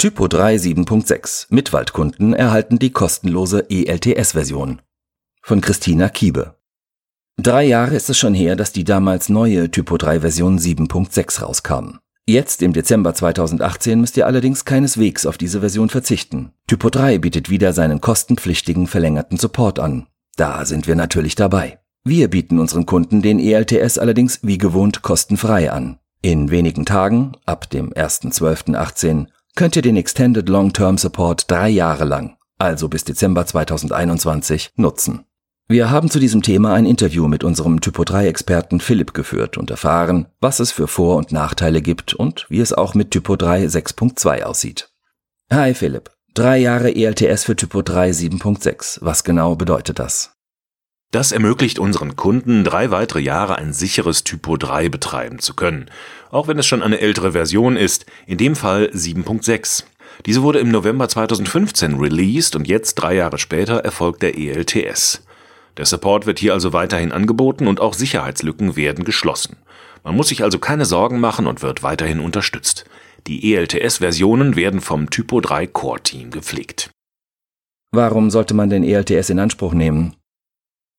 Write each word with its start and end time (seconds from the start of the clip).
Typo 0.00 0.28
3 0.28 0.56
7.6 0.56 1.48
Mitwaldkunden 1.50 2.32
erhalten 2.32 2.78
die 2.78 2.88
kostenlose 2.88 3.68
ELTS-Version. 3.68 4.80
Von 5.42 5.60
Christina 5.60 6.08
Kiebe. 6.08 6.54
Drei 7.36 7.64
Jahre 7.64 7.96
ist 7.96 8.08
es 8.08 8.16
schon 8.16 8.32
her, 8.32 8.56
dass 8.56 8.72
die 8.72 8.84
damals 8.84 9.28
neue 9.28 9.70
Typo 9.70 9.98
3 9.98 10.20
Version 10.20 10.58
7.6 10.58 11.42
rauskam. 11.42 11.98
Jetzt 12.26 12.62
im 12.62 12.72
Dezember 12.72 13.12
2018 13.12 14.00
müsst 14.00 14.16
ihr 14.16 14.26
allerdings 14.26 14.64
keineswegs 14.64 15.26
auf 15.26 15.36
diese 15.36 15.60
Version 15.60 15.90
verzichten. 15.90 16.54
Typo 16.66 16.88
3 16.88 17.18
bietet 17.18 17.50
wieder 17.50 17.74
seinen 17.74 18.00
kostenpflichtigen 18.00 18.86
verlängerten 18.86 19.36
Support 19.36 19.78
an. 19.80 20.06
Da 20.34 20.64
sind 20.64 20.86
wir 20.86 20.94
natürlich 20.94 21.34
dabei. 21.34 21.78
Wir 22.04 22.30
bieten 22.30 22.58
unseren 22.58 22.86
Kunden 22.86 23.20
den 23.20 23.38
ELTS 23.38 23.98
allerdings 23.98 24.38
wie 24.42 24.56
gewohnt 24.56 25.02
kostenfrei 25.02 25.70
an. 25.70 25.98
In 26.22 26.50
wenigen 26.50 26.86
Tagen, 26.86 27.32
ab 27.44 27.68
dem 27.68 27.92
1.12.18, 27.92 29.26
könnt 29.54 29.76
ihr 29.76 29.82
den 29.82 29.96
Extended 29.96 30.48
Long-Term 30.48 30.98
Support 30.98 31.50
drei 31.50 31.68
Jahre 31.68 32.04
lang, 32.04 32.36
also 32.58 32.88
bis 32.88 33.04
Dezember 33.04 33.46
2021, 33.46 34.72
nutzen. 34.76 35.24
Wir 35.68 35.88
haben 35.88 36.10
zu 36.10 36.18
diesem 36.18 36.42
Thema 36.42 36.74
ein 36.74 36.84
Interview 36.84 37.28
mit 37.28 37.44
unserem 37.44 37.80
Typo 37.80 38.02
3 38.02 38.26
Experten 38.26 38.80
Philipp 38.80 39.14
geführt 39.14 39.56
und 39.56 39.70
erfahren, 39.70 40.26
was 40.40 40.58
es 40.58 40.72
für 40.72 40.88
Vor- 40.88 41.16
und 41.16 41.30
Nachteile 41.30 41.80
gibt 41.80 42.12
und 42.12 42.46
wie 42.48 42.58
es 42.58 42.72
auch 42.72 42.94
mit 42.94 43.12
Typo 43.12 43.36
3 43.36 43.66
6.2 43.66 44.42
aussieht. 44.42 44.90
Hi 45.52 45.74
Philipp, 45.74 46.10
drei 46.34 46.58
Jahre 46.58 46.92
ELTS 46.92 47.44
für 47.44 47.54
Typo 47.54 47.82
3 47.82 48.10
7.6. 48.10 48.98
Was 49.02 49.22
genau 49.22 49.54
bedeutet 49.54 50.00
das? 50.00 50.39
Das 51.12 51.32
ermöglicht 51.32 51.80
unseren 51.80 52.14
Kunden, 52.14 52.62
drei 52.62 52.92
weitere 52.92 53.18
Jahre 53.18 53.56
ein 53.56 53.72
sicheres 53.72 54.22
Typo 54.22 54.56
3 54.56 54.88
betreiben 54.88 55.40
zu 55.40 55.54
können, 55.54 55.90
auch 56.30 56.46
wenn 56.46 56.58
es 56.58 56.66
schon 56.66 56.82
eine 56.82 57.00
ältere 57.00 57.32
Version 57.32 57.76
ist, 57.76 58.06
in 58.26 58.38
dem 58.38 58.54
Fall 58.54 58.90
7.6. 58.94 59.84
Diese 60.24 60.42
wurde 60.42 60.60
im 60.60 60.70
November 60.70 61.08
2015 61.08 61.98
released 61.98 62.54
und 62.54 62.68
jetzt, 62.68 62.94
drei 62.94 63.16
Jahre 63.16 63.38
später, 63.38 63.78
erfolgt 63.78 64.22
der 64.22 64.38
ELTS. 64.38 65.24
Der 65.76 65.86
Support 65.86 66.26
wird 66.26 66.38
hier 66.38 66.52
also 66.52 66.72
weiterhin 66.72 67.10
angeboten 67.10 67.66
und 67.66 67.80
auch 67.80 67.94
Sicherheitslücken 67.94 68.76
werden 68.76 69.04
geschlossen. 69.04 69.56
Man 70.04 70.14
muss 70.14 70.28
sich 70.28 70.44
also 70.44 70.60
keine 70.60 70.84
Sorgen 70.84 71.18
machen 71.18 71.48
und 71.48 71.60
wird 71.60 71.82
weiterhin 71.82 72.20
unterstützt. 72.20 72.84
Die 73.26 73.52
ELTS-Versionen 73.52 74.54
werden 74.54 74.80
vom 74.80 75.10
Typo 75.10 75.40
3 75.40 75.66
Core-Team 75.66 76.30
gepflegt. 76.30 76.90
Warum 77.92 78.30
sollte 78.30 78.54
man 78.54 78.70
den 78.70 78.84
ELTS 78.84 79.30
in 79.30 79.40
Anspruch 79.40 79.72
nehmen? 79.74 80.14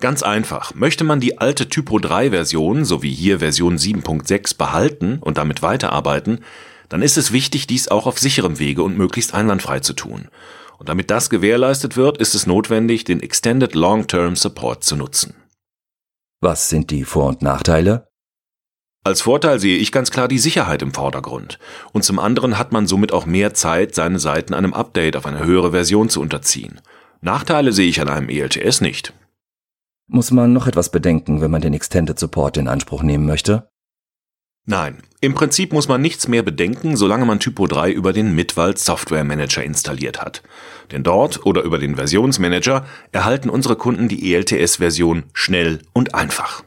Ganz 0.00 0.22
einfach. 0.22 0.74
Möchte 0.74 1.04
man 1.04 1.20
die 1.20 1.38
alte 1.38 1.68
Typo 1.68 1.98
3 1.98 2.30
Version 2.30 2.84
sowie 2.84 3.14
hier 3.14 3.38
Version 3.38 3.76
7.6 3.76 4.56
behalten 4.56 5.18
und 5.20 5.38
damit 5.38 5.62
weiterarbeiten, 5.62 6.40
dann 6.88 7.02
ist 7.02 7.16
es 7.16 7.32
wichtig, 7.32 7.66
dies 7.66 7.88
auch 7.88 8.06
auf 8.06 8.18
sicherem 8.18 8.58
Wege 8.58 8.82
und 8.82 8.98
möglichst 8.98 9.34
einwandfrei 9.34 9.80
zu 9.80 9.94
tun. 9.94 10.28
Und 10.78 10.88
damit 10.88 11.10
das 11.10 11.30
gewährleistet 11.30 11.96
wird, 11.96 12.18
ist 12.18 12.34
es 12.34 12.46
notwendig, 12.46 13.04
den 13.04 13.20
Extended 13.20 13.74
Long-Term 13.74 14.36
Support 14.36 14.84
zu 14.84 14.96
nutzen. 14.96 15.34
Was 16.40 16.68
sind 16.68 16.90
die 16.90 17.04
Vor- 17.04 17.28
und 17.28 17.42
Nachteile? 17.42 18.08
Als 19.02 19.22
Vorteil 19.22 19.60
sehe 19.60 19.76
ich 19.76 19.92
ganz 19.92 20.10
klar 20.10 20.28
die 20.28 20.38
Sicherheit 20.38 20.82
im 20.82 20.92
Vordergrund. 20.92 21.58
Und 21.92 22.04
zum 22.04 22.18
anderen 22.18 22.58
hat 22.58 22.72
man 22.72 22.86
somit 22.86 23.12
auch 23.12 23.26
mehr 23.26 23.54
Zeit, 23.54 23.94
seine 23.94 24.18
Seiten 24.18 24.54
einem 24.54 24.74
Update 24.74 25.16
auf 25.16 25.26
eine 25.26 25.44
höhere 25.44 25.70
Version 25.72 26.08
zu 26.08 26.20
unterziehen. 26.20 26.80
Nachteile 27.20 27.72
sehe 27.72 27.88
ich 27.88 28.00
an 28.00 28.08
einem 28.08 28.28
ELTS 28.28 28.80
nicht. 28.80 29.12
Muss 30.06 30.30
man 30.30 30.52
noch 30.52 30.66
etwas 30.66 30.90
bedenken, 30.90 31.40
wenn 31.40 31.50
man 31.50 31.62
den 31.62 31.74
Extended 31.74 32.18
Support 32.18 32.58
in 32.58 32.68
Anspruch 32.68 33.02
nehmen 33.02 33.26
möchte? 33.26 33.70
Nein, 34.66 35.02
im 35.20 35.34
Prinzip 35.34 35.72
muss 35.72 35.88
man 35.88 36.00
nichts 36.00 36.26
mehr 36.26 36.42
bedenken, 36.42 36.96
solange 36.96 37.26
man 37.26 37.38
Typo 37.38 37.66
3 37.66 37.90
über 37.90 38.12
den 38.14 38.34
Mitwald 38.34 38.78
Software 38.78 39.24
Manager 39.24 39.62
installiert 39.62 40.22
hat. 40.22 40.42
Denn 40.90 41.02
dort 41.02 41.44
oder 41.44 41.62
über 41.62 41.78
den 41.78 41.96
Versionsmanager 41.96 42.86
erhalten 43.12 43.50
unsere 43.50 43.76
Kunden 43.76 44.08
die 44.08 44.34
ELTS-Version 44.34 45.24
schnell 45.34 45.80
und 45.92 46.14
einfach. 46.14 46.64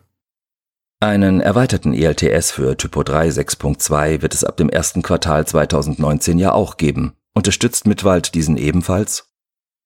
Einen 1.00 1.41
erweiterten 1.41 1.94
ELTS 1.94 2.51
für 2.51 2.75
Typo 2.78 3.03
3 3.03 3.29
6.2 3.29 4.22
wird 4.22 4.34
es 4.34 4.44
ab 4.44 4.57
dem 4.57 4.69
ersten 4.69 5.03
Quartal 5.03 5.45
2019 5.45 6.40
ja 6.40 6.53
auch 6.53 6.78
geben. 6.78 7.13
Unterstützt 7.34 7.85
Mitwald 7.85 8.34
diesen 8.34 8.57
ebenfalls? 8.57 9.29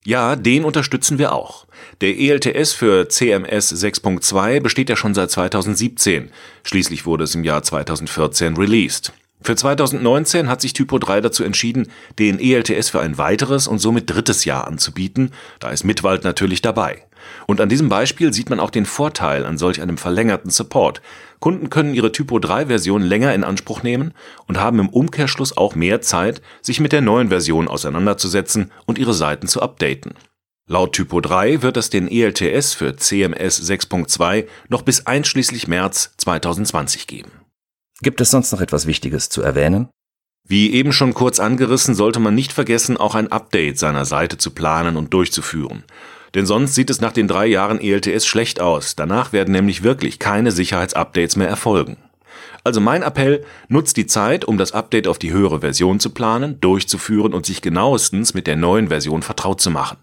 Ja, 0.03 0.35
den 0.35 0.65
unterstützen 0.65 1.19
wir 1.19 1.31
auch. 1.31 1.67
Der 2.01 2.17
ELTS 2.17 2.73
für 2.73 3.07
CMS 3.07 3.71
6.2 3.71 4.59
besteht 4.59 4.89
ja 4.89 4.95
schon 4.95 5.13
seit 5.13 5.29
2017. 5.29 6.31
Schließlich 6.63 7.05
wurde 7.05 7.25
es 7.25 7.35
im 7.35 7.43
Jahr 7.43 7.61
2014 7.61 8.57
released. 8.57 9.13
Für 9.43 9.55
2019 9.55 10.49
hat 10.49 10.61
sich 10.61 10.73
Typo 10.73 10.97
3 10.97 11.21
dazu 11.21 11.43
entschieden, 11.43 11.87
den 12.17 12.39
ELTS 12.39 12.89
für 12.89 13.01
ein 13.01 13.17
weiteres 13.17 13.67
und 13.67 13.79
somit 13.79 14.09
drittes 14.09 14.45
Jahr 14.45 14.67
anzubieten. 14.67 15.31
Da 15.59 15.69
ist 15.69 15.83
Mitwald 15.83 16.23
natürlich 16.23 16.61
dabei. 16.61 17.03
Und 17.47 17.61
an 17.61 17.69
diesem 17.69 17.89
Beispiel 17.89 18.33
sieht 18.33 18.49
man 18.49 18.59
auch 18.59 18.69
den 18.69 18.85
Vorteil 18.85 19.45
an 19.45 19.57
solch 19.57 19.81
einem 19.81 19.97
verlängerten 19.97 20.51
Support. 20.51 21.01
Kunden 21.39 21.69
können 21.69 21.93
ihre 21.93 22.11
Typo 22.11 22.39
3 22.39 22.67
Version 22.67 23.01
länger 23.01 23.33
in 23.33 23.43
Anspruch 23.43 23.83
nehmen 23.83 24.13
und 24.47 24.59
haben 24.59 24.79
im 24.79 24.89
Umkehrschluss 24.89 25.57
auch 25.57 25.75
mehr 25.75 26.01
Zeit, 26.01 26.41
sich 26.61 26.79
mit 26.79 26.91
der 26.91 27.01
neuen 27.01 27.29
Version 27.29 27.67
auseinanderzusetzen 27.67 28.71
und 28.85 28.97
ihre 28.97 29.13
Seiten 29.13 29.47
zu 29.47 29.61
updaten. 29.61 30.13
Laut 30.67 30.93
Typo 30.93 31.19
3 31.19 31.61
wird 31.63 31.77
es 31.77 31.89
den 31.89 32.07
ELTS 32.07 32.73
für 32.73 32.95
CMS 32.95 33.61
6.2 33.69 34.47
noch 34.69 34.83
bis 34.83 35.05
einschließlich 35.05 35.67
März 35.67 36.13
2020 36.17 37.07
geben. 37.07 37.31
Gibt 38.01 38.21
es 38.21 38.31
sonst 38.31 38.51
noch 38.51 38.61
etwas 38.61 38.87
Wichtiges 38.87 39.29
zu 39.29 39.41
erwähnen? 39.41 39.89
Wie 40.47 40.73
eben 40.73 40.91
schon 40.91 41.13
kurz 41.13 41.39
angerissen, 41.39 41.95
sollte 41.95 42.19
man 42.19 42.35
nicht 42.35 42.51
vergessen, 42.51 42.97
auch 42.97 43.15
ein 43.15 43.31
Update 43.31 43.79
seiner 43.79 44.05
Seite 44.05 44.37
zu 44.37 44.51
planen 44.51 44.97
und 44.97 45.13
durchzuführen. 45.13 45.83
Denn 46.35 46.45
sonst 46.45 46.75
sieht 46.75 46.89
es 46.89 47.01
nach 47.01 47.11
den 47.11 47.27
drei 47.27 47.45
Jahren 47.45 47.81
ELTS 47.81 48.25
schlecht 48.25 48.61
aus. 48.61 48.95
Danach 48.95 49.33
werden 49.33 49.51
nämlich 49.51 49.83
wirklich 49.83 50.19
keine 50.19 50.51
Sicherheitsupdates 50.51 51.35
mehr 51.35 51.49
erfolgen. 51.49 51.97
Also 52.63 52.79
mein 52.79 53.01
Appell, 53.01 53.43
nutzt 53.69 53.97
die 53.97 54.05
Zeit, 54.05 54.45
um 54.45 54.57
das 54.57 54.71
Update 54.71 55.07
auf 55.07 55.17
die 55.17 55.31
höhere 55.31 55.61
Version 55.61 55.99
zu 55.99 56.11
planen, 56.11 56.59
durchzuführen 56.61 57.33
und 57.33 57.45
sich 57.45 57.61
genauestens 57.61 58.33
mit 58.33 58.47
der 58.47 58.55
neuen 58.55 58.89
Version 58.89 59.23
vertraut 59.23 59.59
zu 59.61 59.71
machen. 59.71 59.97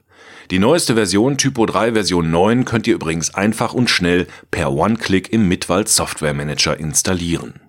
Die 0.50 0.58
neueste 0.58 0.94
Version 0.94 1.36
Typo 1.36 1.66
3 1.66 1.92
Version 1.92 2.30
9 2.30 2.64
könnt 2.64 2.86
ihr 2.86 2.94
übrigens 2.94 3.34
einfach 3.34 3.74
und 3.74 3.90
schnell 3.90 4.26
per 4.50 4.72
One-Click 4.72 5.32
im 5.32 5.46
Mitwald 5.46 5.88
Software 5.88 6.34
Manager 6.34 6.78
installieren. 6.78 7.60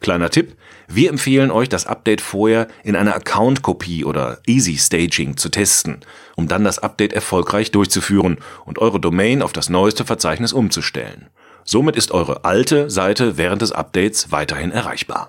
Kleiner 0.00 0.30
Tipp, 0.30 0.56
wir 0.88 1.10
empfehlen 1.10 1.50
euch, 1.50 1.68
das 1.68 1.86
Update 1.86 2.20
vorher 2.20 2.68
in 2.84 2.96
einer 2.96 3.14
Account-Kopie 3.14 4.04
oder 4.04 4.38
Easy 4.46 4.76
Staging 4.76 5.36
zu 5.36 5.48
testen, 5.48 6.00
um 6.36 6.48
dann 6.48 6.64
das 6.64 6.78
Update 6.78 7.12
erfolgreich 7.12 7.70
durchzuführen 7.70 8.38
und 8.64 8.78
eure 8.78 9.00
Domain 9.00 9.42
auf 9.42 9.52
das 9.52 9.68
neueste 9.68 10.04
Verzeichnis 10.04 10.52
umzustellen. 10.52 11.28
Somit 11.64 11.96
ist 11.96 12.12
eure 12.12 12.44
alte 12.44 12.90
Seite 12.90 13.36
während 13.36 13.62
des 13.62 13.72
Updates 13.72 14.30
weiterhin 14.30 14.70
erreichbar. 14.70 15.28